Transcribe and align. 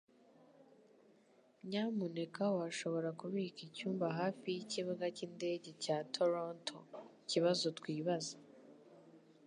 Nyamuneka 1.69 2.43
washobora 2.57 3.09
kubika 3.19 3.59
icyumba 3.67 4.05
hafi 4.19 4.45
yikibuga 4.55 5.05
cyindege 5.15 5.69
cya 5.83 5.97
Torontoikibazo 6.13 7.65
twibaza 7.79 8.35